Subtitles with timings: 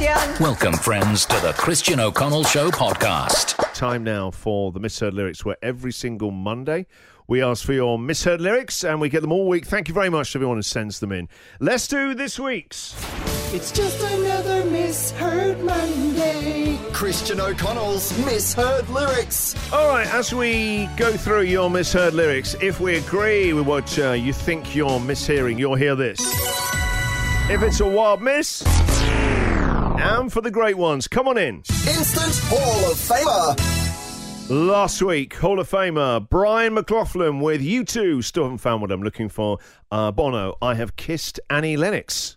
[0.00, 0.42] Christian.
[0.42, 3.54] Welcome, friends, to the Christian O'Connell Show podcast.
[3.74, 6.86] Time now for the misheard lyrics, where every single Monday
[7.28, 9.66] we ask for your misheard lyrics and we get them all week.
[9.66, 11.28] Thank you very much to everyone who sends them in.
[11.58, 12.94] Let's do this week's.
[13.52, 16.78] It's just another misheard Monday.
[16.94, 19.54] Christian O'Connell's misheard lyrics.
[19.70, 24.12] All right, as we go through your misheard lyrics, if we agree with what uh,
[24.12, 26.20] you think you're mishearing, you'll hear this.
[27.50, 28.62] If it's a wild miss,
[30.00, 31.56] and for the great ones, come on in.
[31.86, 33.80] Instant Hall of Famer.
[34.50, 39.28] Last week, Hall of Famer Brian McLaughlin with U2 Still haven't found what I'm looking
[39.28, 39.58] for.
[39.92, 42.36] Uh, Bono, I have kissed Annie Lennox.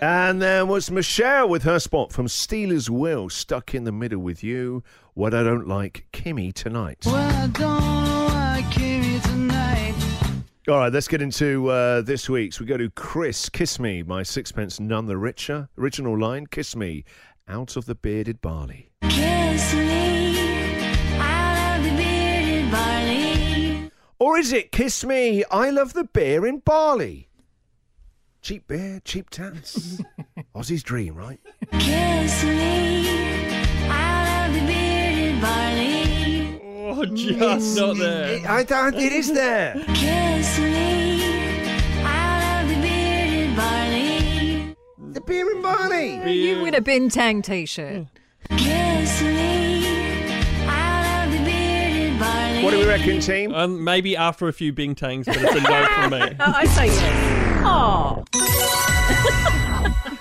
[0.00, 4.44] And there was Michelle with her spot from Stealers Wheel, stuck in the middle with
[4.44, 4.82] you.
[5.14, 7.06] What I don't like, Kimmy tonight.
[10.66, 12.58] All right, let's get into uh, this week's.
[12.58, 15.68] We go to Chris, Kiss Me, my sixpence none the richer.
[15.76, 17.04] Original line, Kiss Me,
[17.46, 18.88] out of the bearded barley.
[19.02, 20.78] Kiss me
[21.18, 23.90] out of the bearded barley.
[24.18, 27.28] Or is it Kiss Me, I love the beer in barley?
[28.40, 30.00] Cheap beer, cheap tats.
[30.54, 31.40] Aussie's dream, right?
[31.78, 33.33] Kiss me
[37.10, 38.28] Oh, just not there.
[38.34, 39.74] It, I, don't- it is there.
[39.94, 41.68] Kiss me
[42.02, 44.76] out of the bearded barley.
[45.12, 46.32] The beer in barley.
[46.40, 48.06] You win a Bintang t-shirt.
[48.50, 50.32] Kiss me
[50.66, 52.62] out of the bearded barley.
[52.64, 53.54] What do we reckon, team?
[53.54, 56.20] Um, maybe after a few Bintangs, but it's a no from me.
[56.20, 57.62] Uh, I say yes.
[57.66, 58.24] Oh,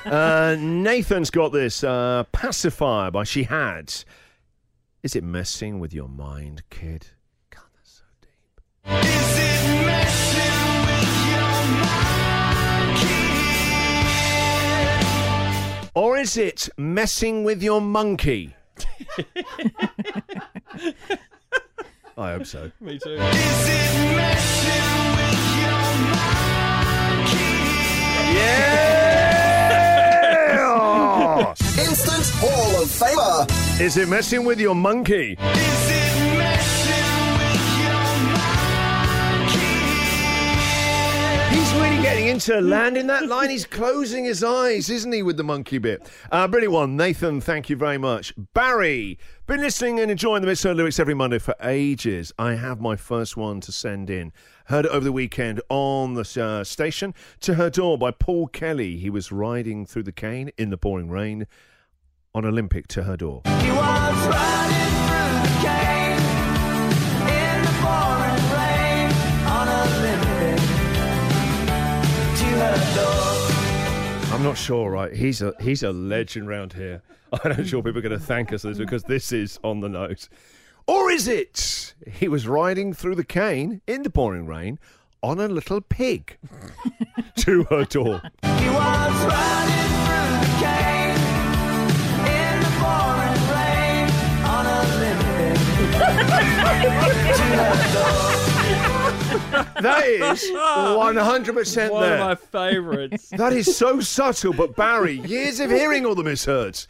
[0.05, 4.03] Uh, Nathan's got this uh, pacifier by Shihad.
[5.03, 7.07] Is it messing with your mind, kid?
[7.49, 8.61] God, that's so deep.
[15.93, 18.55] Or is it messing with your monkey?
[22.17, 22.71] I hope so.
[22.79, 23.17] Me too.
[28.35, 28.62] Yeah!
[31.83, 33.81] Instant Hall of Famer.
[33.81, 35.35] is it messing with your monkey?
[41.49, 43.49] He's really getting into landing that line.
[43.49, 46.09] He's closing his eyes, isn't he, with the monkey bit?
[46.31, 46.95] Uh, brilliant one.
[46.97, 48.33] Nathan, thank you very much.
[48.53, 52.31] Barry, been listening and enjoying the Misheard Lyrics every Monday for ages.
[52.39, 54.31] I have my first one to send in.
[54.65, 57.13] Heard it over the weekend on the uh, station.
[57.41, 58.97] To Her Door by Paul Kelly.
[58.97, 61.45] He was riding through the cane in the pouring rain
[62.35, 63.41] on Olympic to Her Door.
[74.33, 75.13] I'm not sure, right?
[75.13, 77.01] He's a he's a legend round here.
[77.43, 79.79] I'm not sure people are going to thank us for this because this is on
[79.79, 80.27] the nose.
[80.87, 84.79] Or is it he was riding through the cane in the pouring rain
[85.21, 86.37] on a little pig
[87.37, 88.21] to her door?
[99.83, 102.13] That is 100% One there.
[102.15, 103.29] of my favourites.
[103.29, 106.87] That is so subtle, but Barry, years of hearing all the misheards.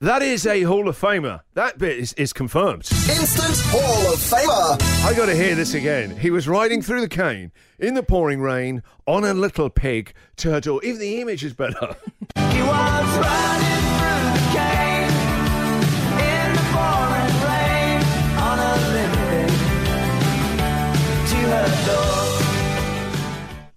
[0.00, 1.42] That is a Hall of Famer.
[1.54, 2.88] That bit is, is confirmed.
[3.08, 5.04] Instant Hall of Famer.
[5.08, 6.16] I got to hear this again.
[6.16, 10.80] He was riding through the cane in the pouring rain on a little pig turtle.
[10.82, 11.96] Even the image is better.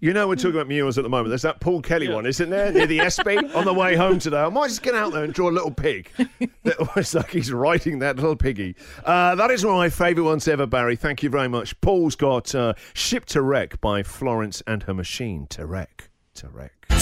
[0.05, 1.29] You know we're talking about mules at the moment.
[1.29, 4.37] There's that Paul Kelly one, isn't there, near the SB on the way home today.
[4.37, 6.11] I might just get out there and draw a little pig.
[6.61, 8.75] That was like he's riding that little piggy.
[9.03, 10.95] Uh, that is one of my favourite ones ever, Barry.
[10.95, 11.81] Thank you very much.
[11.81, 15.47] Paul's got uh, "Ship to Wreck" by Florence and her machine.
[15.47, 16.85] To wreck, to wreck.
[16.91, 16.97] All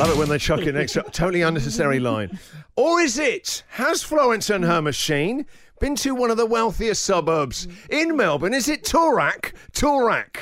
[0.00, 2.38] love it when they chuck in extra, totally unnecessary line.
[2.74, 5.44] Or is it, has Florence and her machine
[5.78, 8.54] been to one of the wealthiest suburbs in Melbourne?
[8.54, 9.52] Is it Toorak?
[9.72, 10.36] Toorak.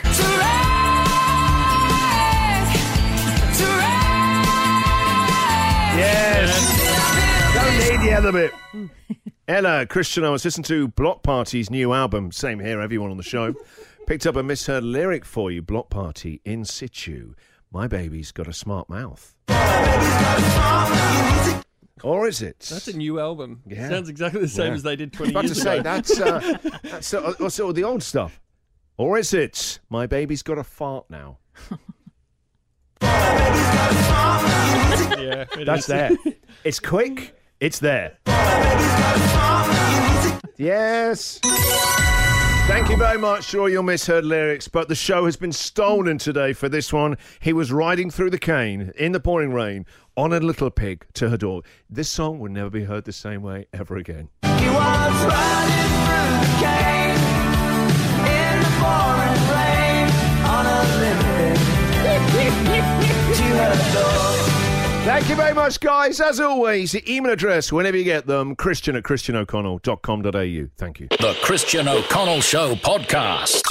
[5.96, 6.78] Yes.
[7.56, 8.52] Don't need the other bit.
[9.48, 12.30] Ella, Christian, I was listening to Bloc Party's new album.
[12.30, 13.56] Same here, everyone on the show.
[14.06, 17.34] Picked up a misheard lyric for you, Block Party, in situ.
[17.70, 19.34] My baby's got a smart mouth.
[22.04, 22.60] Or is it?
[22.70, 23.62] That's a new album.
[23.66, 23.88] Yeah.
[23.88, 24.74] Sounds exactly the same Yeah.
[24.74, 26.52] as they did 20 I was 20 about to years say, ago.
[26.52, 28.40] that's, uh, that's uh, also the old stuff.
[28.96, 29.80] Or is it?
[29.90, 31.38] My baby's got a fart now.
[33.02, 33.08] yeah,
[35.58, 35.86] it That's is.
[35.86, 36.10] there.
[36.64, 37.36] It's quick.
[37.60, 38.18] It's there.
[40.60, 41.38] Yes.
[42.68, 46.18] Thank you very much for all your misheard lyrics, but the show has been stolen
[46.18, 47.16] today for this one.
[47.40, 49.86] He was riding through the cane in the pouring rain
[50.18, 51.62] on a little pig to her door.
[51.88, 54.28] This song will never be heard the same way ever again.
[54.42, 57.16] He was riding through the cane
[58.28, 60.10] in the pouring rain
[60.44, 60.88] on a
[63.34, 64.17] to her door.
[65.04, 66.20] Thank you very much, guys.
[66.20, 70.68] As always, the email address, whenever you get them, christian at christianoconnell.com.au.
[70.76, 71.08] Thank you.
[71.08, 73.62] The Christian O'Connell Show Podcast.